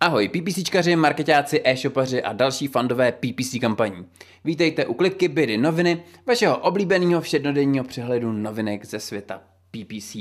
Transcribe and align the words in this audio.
Ahoj, 0.00 0.28
PPCčkaři, 0.28 0.96
marketáci, 0.96 1.62
e-shopaři 1.64 2.22
a 2.22 2.32
další 2.32 2.68
fandové 2.68 3.12
PPC 3.12 3.56
kampaní. 3.60 4.06
Vítejte 4.44 4.86
u 4.86 4.94
klipky 4.94 5.28
Bydy 5.28 5.58
noviny, 5.58 6.02
vašeho 6.26 6.58
oblíbeného 6.58 7.20
všednodenního 7.20 7.84
přehledu 7.84 8.32
novinek 8.32 8.84
ze 8.84 9.00
světa 9.00 9.42
PPC. 9.70 10.16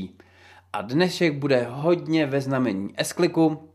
A 0.74 0.82
dnešek 0.82 1.34
bude 1.34 1.68
hodně 1.70 2.26
ve 2.26 2.42
znamení 2.42 2.94
S-kliku. 2.98 3.70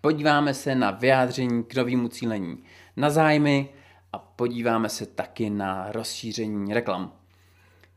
Podíváme 0.00 0.54
se 0.54 0.74
na 0.74 0.90
vyjádření 0.90 1.64
k 1.64 1.74
novému 1.74 2.08
cílení 2.08 2.58
na 2.96 3.10
zájmy 3.10 3.68
a 4.12 4.18
podíváme 4.18 4.88
se 4.88 5.06
taky 5.06 5.50
na 5.50 5.92
rozšíření 5.92 6.74
reklam. 6.74 7.12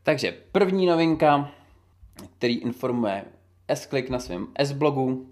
Takže 0.02 0.34
první 0.52 0.86
novinka, 0.86 1.50
který 2.38 2.58
informuje 2.58 3.24
S-klik 3.68 4.10
na 4.10 4.18
svém 4.18 4.46
S-blogu, 4.58 5.26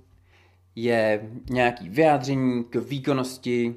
je 0.83 1.31
nějaký 1.51 1.89
vyjádření 1.89 2.65
k 2.65 2.75
výkonnosti 2.75 3.75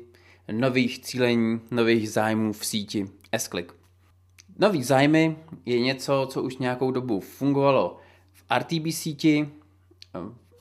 nových 0.51 0.99
cílení, 0.99 1.61
nových 1.71 2.09
zájmů 2.09 2.53
v 2.53 2.65
síti 2.65 3.09
S-Click. 3.31 3.73
Nový 4.59 4.83
zájmy 4.83 5.37
je 5.65 5.79
něco, 5.79 6.27
co 6.31 6.43
už 6.43 6.57
nějakou 6.57 6.91
dobu 6.91 7.19
fungovalo 7.19 7.97
v 8.33 8.43
RTB 8.57 8.91
síti, 8.91 9.49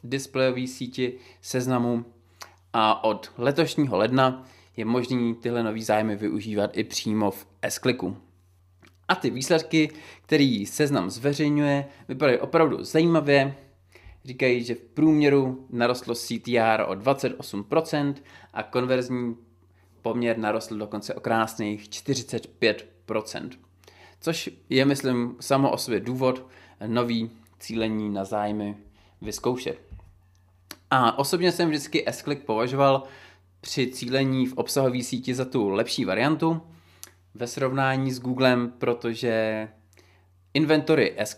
v 0.02 0.08
displejové 0.08 0.66
síti 0.66 1.12
seznamu 1.40 2.04
a 2.72 3.04
od 3.04 3.32
letošního 3.38 3.96
ledna 3.96 4.44
je 4.76 4.84
možný 4.84 5.34
tyhle 5.34 5.62
nový 5.62 5.82
zájmy 5.82 6.16
využívat 6.16 6.76
i 6.76 6.84
přímo 6.84 7.30
v 7.30 7.46
S-Clicku. 7.62 8.16
A 9.08 9.14
ty 9.14 9.30
výsledky, 9.30 9.90
který 10.22 10.66
seznam 10.66 11.10
zveřejňuje, 11.10 11.84
vypadají 12.08 12.38
opravdu 12.38 12.84
zajímavě, 12.84 13.54
Říkají, 14.30 14.64
že 14.64 14.74
v 14.74 14.80
průměru 14.80 15.66
narostlo 15.70 16.14
CTR 16.14 16.84
o 16.86 16.92
28% 16.92 18.14
a 18.54 18.62
konverzní 18.62 19.36
poměr 20.02 20.38
narostl 20.38 20.78
dokonce 20.78 21.14
o 21.14 21.20
krásných 21.20 21.88
45%. 21.88 23.50
Což 24.20 24.50
je, 24.68 24.84
myslím, 24.84 25.36
samo 25.40 25.70
o 25.70 25.78
sobě 25.78 26.00
důvod 26.00 26.46
nový 26.86 27.30
cílení 27.58 28.10
na 28.10 28.24
zájmy 28.24 28.76
vyzkoušet. 29.22 29.78
A 30.90 31.18
osobně 31.18 31.52
jsem 31.52 31.68
vždycky 31.68 32.06
s 32.06 32.44
považoval 32.44 33.02
při 33.60 33.86
cílení 33.86 34.46
v 34.46 34.54
obsahové 34.54 35.02
síti 35.02 35.34
za 35.34 35.44
tu 35.44 35.68
lepší 35.68 36.04
variantu 36.04 36.60
ve 37.34 37.46
srovnání 37.46 38.12
s 38.12 38.20
Googlem, 38.20 38.72
protože 38.78 39.68
inventory 40.54 41.14
s 41.16 41.34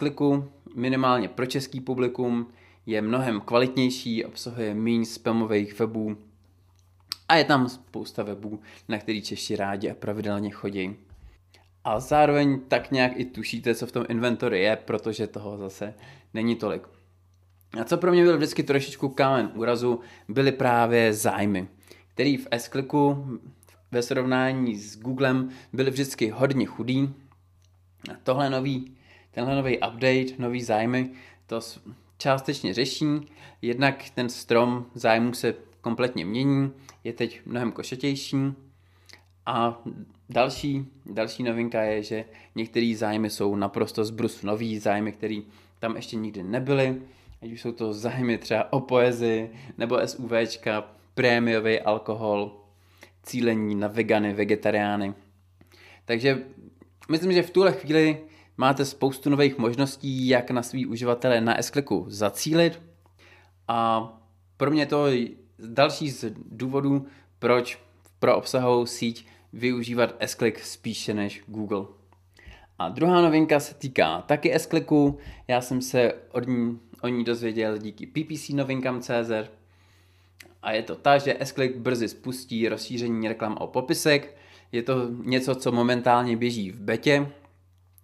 minimálně 0.74 1.28
pro 1.28 1.46
český 1.46 1.80
publikum 1.80 2.52
je 2.86 3.02
mnohem 3.02 3.40
kvalitnější, 3.40 4.24
obsahuje 4.24 4.74
méně 4.74 5.06
spamových 5.06 5.78
webů 5.78 6.16
a 7.28 7.36
je 7.36 7.44
tam 7.44 7.68
spousta 7.68 8.22
webů, 8.22 8.60
na 8.88 8.98
který 8.98 9.22
Češi 9.22 9.56
rádi 9.56 9.90
a 9.90 9.94
pravidelně 9.94 10.50
chodí. 10.50 10.96
A 11.84 12.00
zároveň 12.00 12.60
tak 12.68 12.90
nějak 12.90 13.12
i 13.16 13.24
tušíte, 13.24 13.74
co 13.74 13.86
v 13.86 13.92
tom 13.92 14.04
inventory 14.08 14.60
je, 14.60 14.76
protože 14.76 15.26
toho 15.26 15.58
zase 15.58 15.94
není 16.34 16.56
tolik. 16.56 16.82
A 17.80 17.84
co 17.84 17.96
pro 17.96 18.12
mě 18.12 18.22
byl 18.22 18.36
vždycky 18.36 18.62
trošičku 18.62 19.08
kámen 19.08 19.50
úrazu, 19.54 20.00
byly 20.28 20.52
právě 20.52 21.12
zájmy, 21.12 21.68
který 22.14 22.36
v 22.36 22.46
s 22.50 22.70
ve 23.90 24.02
srovnání 24.02 24.76
s 24.76 24.98
Googlem 24.98 25.50
byly 25.72 25.90
vždycky 25.90 26.30
hodně 26.30 26.66
chudý. 26.66 27.14
A 28.10 28.16
tohle 28.22 28.50
nový, 28.50 28.96
tenhle 29.30 29.56
nový 29.56 29.76
update, 29.76 30.38
nový 30.38 30.62
zájmy, 30.62 31.10
to 31.46 31.60
částečně 32.22 32.74
řeší. 32.74 33.06
Jednak 33.62 34.04
ten 34.14 34.28
strom 34.28 34.86
zájmu 34.94 35.34
se 35.34 35.54
kompletně 35.80 36.24
mění, 36.24 36.72
je 37.04 37.12
teď 37.12 37.40
mnohem 37.46 37.72
košatější. 37.72 38.36
A 39.46 39.82
další, 40.28 40.86
další 41.06 41.42
novinka 41.42 41.82
je, 41.82 42.02
že 42.02 42.24
některé 42.54 42.94
zájmy 42.96 43.30
jsou 43.30 43.56
naprosto 43.56 44.04
zbrus 44.04 44.42
nový, 44.42 44.78
zájmy, 44.78 45.12
které 45.12 45.40
tam 45.78 45.96
ještě 45.96 46.16
nikdy 46.16 46.42
nebyly. 46.42 47.02
Ať 47.42 47.52
už 47.52 47.60
jsou 47.60 47.72
to 47.72 47.92
zájmy 47.92 48.38
třeba 48.38 48.72
o 48.72 48.80
poezii, 48.80 49.52
nebo 49.78 49.98
SUVčka, 50.06 50.84
prémiový 51.14 51.80
alkohol, 51.80 52.60
cílení 53.22 53.74
na 53.74 53.88
vegany, 53.88 54.32
vegetariány. 54.32 55.14
Takže 56.04 56.42
myslím, 57.10 57.32
že 57.32 57.42
v 57.42 57.50
tuhle 57.50 57.72
chvíli 57.72 58.18
máte 58.56 58.84
spoustu 58.84 59.30
nových 59.30 59.58
možností, 59.58 60.28
jak 60.28 60.50
na 60.50 60.62
svý 60.62 60.86
uživatele 60.86 61.40
na 61.40 61.58
s 61.58 62.06
zacílit. 62.08 62.82
A 63.68 64.08
pro 64.56 64.70
mě 64.70 64.86
to 64.86 65.06
je 65.06 65.28
další 65.58 66.10
z 66.10 66.24
důvodů, 66.50 67.06
proč 67.38 67.78
pro 68.18 68.36
obsahovou 68.36 68.86
síť 68.86 69.26
využívat 69.52 70.14
s 70.20 70.34
spíše 70.64 71.14
než 71.14 71.42
Google. 71.46 71.86
A 72.78 72.88
druhá 72.88 73.20
novinka 73.20 73.60
se 73.60 73.74
týká 73.74 74.20
taky 74.20 74.54
s 74.54 74.66
Já 75.48 75.60
jsem 75.60 75.82
se 75.82 76.12
od 76.32 76.46
ní, 76.46 76.80
o 77.02 77.08
ní 77.08 77.24
dozvěděl 77.24 77.78
díky 77.78 78.06
PPC 78.06 78.48
novinkám.cz 78.48 79.50
a 80.62 80.72
je 80.72 80.82
to 80.82 80.96
ta, 80.96 81.18
že 81.18 81.36
s 81.40 81.76
brzy 81.76 82.08
spustí 82.08 82.68
rozšíření 82.68 83.28
reklam 83.28 83.56
o 83.60 83.66
popisek. 83.66 84.36
Je 84.72 84.82
to 84.82 85.08
něco, 85.24 85.54
co 85.54 85.72
momentálně 85.72 86.36
běží 86.36 86.70
v 86.70 86.80
betě, 86.80 87.32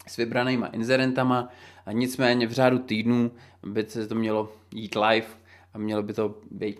s 0.08 0.16
vybranýma 0.16 0.66
inzerentama 0.66 1.48
a 1.86 1.92
nicméně 1.92 2.46
v 2.46 2.52
řádu 2.52 2.78
týdnů 2.78 3.30
by 3.66 3.84
se 3.88 4.08
to 4.08 4.14
mělo 4.14 4.52
jít 4.74 4.94
live 4.94 5.26
a 5.74 5.78
mělo 5.78 6.02
by 6.02 6.12
to 6.12 6.34
být 6.50 6.78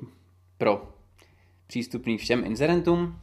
pro 0.59 0.93
přístupný 1.67 2.19
všem 2.19 2.45
inzerentům. 2.45 3.19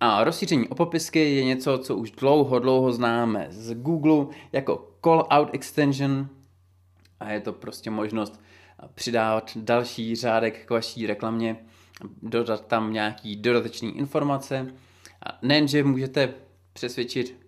A 0.00 0.24
rozšíření 0.24 0.68
o 0.68 0.74
popisky 0.74 1.34
je 1.34 1.44
něco, 1.44 1.78
co 1.78 1.96
už 1.96 2.10
dlouho, 2.10 2.58
dlouho 2.58 2.92
známe 2.92 3.46
z 3.50 3.74
Google 3.74 4.26
jako 4.52 4.90
call 5.04 5.26
out 5.30 5.48
extension 5.52 6.28
a 7.20 7.30
je 7.30 7.40
to 7.40 7.52
prostě 7.52 7.90
možnost 7.90 8.40
přidávat 8.94 9.56
další 9.56 10.16
řádek 10.16 10.66
k 10.66 10.70
vaší 10.70 11.06
reklamě, 11.06 11.56
dodat 12.22 12.66
tam 12.66 12.92
nějaký 12.92 13.36
dodatečný 13.36 13.98
informace. 13.98 14.74
A 15.26 15.38
nejenže 15.42 15.84
můžete 15.84 16.34
přesvědčit 16.72 17.43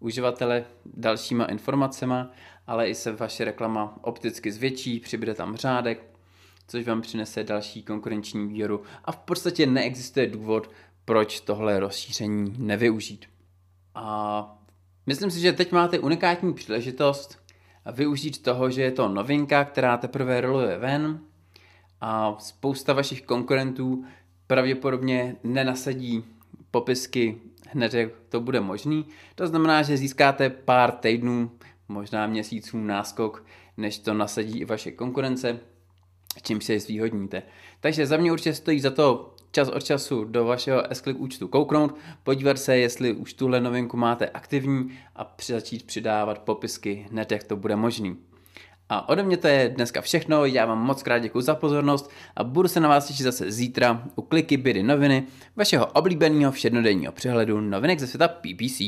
uživatele 0.00 0.64
dalšíma 0.84 1.44
informacemi, 1.44 2.14
ale 2.66 2.88
i 2.88 2.94
se 2.94 3.12
vaše 3.12 3.44
reklama 3.44 3.98
opticky 4.02 4.52
zvětší, 4.52 5.00
přibude 5.00 5.34
tam 5.34 5.56
řádek, 5.56 6.16
což 6.68 6.86
vám 6.86 7.00
přinese 7.00 7.44
další 7.44 7.82
konkurenční 7.82 8.46
výhodu 8.46 8.82
a 9.04 9.12
v 9.12 9.18
podstatě 9.18 9.66
neexistuje 9.66 10.26
důvod, 10.26 10.70
proč 11.04 11.40
tohle 11.40 11.80
rozšíření 11.80 12.54
nevyužít. 12.58 13.26
A 13.94 14.58
myslím 15.06 15.30
si, 15.30 15.40
že 15.40 15.52
teď 15.52 15.72
máte 15.72 15.98
unikátní 15.98 16.54
příležitost 16.54 17.38
využít 17.92 18.42
toho, 18.42 18.70
že 18.70 18.82
je 18.82 18.90
to 18.90 19.08
novinka, 19.08 19.64
která 19.64 19.96
teprve 19.96 20.40
roluje 20.40 20.78
ven 20.78 21.20
a 22.00 22.36
spousta 22.38 22.92
vašich 22.92 23.22
konkurentů 23.22 24.04
pravděpodobně 24.46 25.36
nenasadí 25.44 26.24
popisky 26.70 27.40
hned, 27.72 27.94
jak 27.94 28.10
to 28.28 28.40
bude 28.40 28.60
možný. 28.60 29.06
To 29.34 29.46
znamená, 29.46 29.82
že 29.82 29.96
získáte 29.96 30.50
pár 30.50 30.92
týdnů, 30.92 31.50
možná 31.88 32.26
měsíců 32.26 32.78
náskok, 32.78 33.44
než 33.76 33.98
to 33.98 34.14
nasadí 34.14 34.58
i 34.58 34.64
vaše 34.64 34.90
konkurence, 34.90 35.60
čím 36.42 36.60
se 36.60 36.80
zvýhodníte. 36.80 37.42
Takže 37.80 38.06
za 38.06 38.16
mě 38.16 38.32
určitě 38.32 38.54
stojí 38.54 38.80
za 38.80 38.90
to 38.90 39.34
čas 39.52 39.68
od 39.68 39.84
času 39.84 40.24
do 40.24 40.44
vašeho 40.44 40.82
s 40.90 41.02
účtu 41.06 41.48
kouknout, 41.48 41.94
podívat 42.22 42.58
se, 42.58 42.76
jestli 42.76 43.12
už 43.12 43.34
tuhle 43.34 43.60
novinku 43.60 43.96
máte 43.96 44.28
aktivní 44.28 44.98
a 45.16 45.36
začít 45.46 45.86
přidávat 45.86 46.38
popisky 46.38 47.06
hned, 47.10 47.32
jak 47.32 47.44
to 47.44 47.56
bude 47.56 47.76
možný. 47.76 48.16
A 48.88 49.08
ode 49.08 49.22
mě 49.22 49.36
to 49.36 49.48
je 49.48 49.68
dneska 49.68 50.00
všechno, 50.00 50.44
já 50.44 50.66
vám 50.66 50.78
moc 50.78 51.02
krát 51.02 51.18
děkuji 51.18 51.40
za 51.40 51.54
pozornost 51.54 52.10
a 52.36 52.44
budu 52.44 52.68
se 52.68 52.80
na 52.80 52.88
vás 52.88 53.06
těšit 53.06 53.24
zase 53.24 53.52
zítra 53.52 54.02
u 54.14 54.22
kliky 54.22 54.56
Bydy 54.56 54.82
noviny, 54.82 55.26
vašeho 55.56 55.86
oblíbeného 55.86 56.52
všednodenního 56.52 57.12
přehledu 57.12 57.60
novinek 57.60 58.00
ze 58.00 58.06
světa 58.06 58.28
PPC. 58.28 58.80